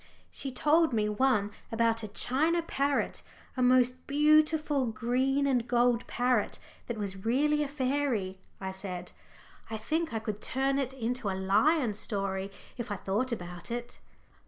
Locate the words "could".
10.17-10.41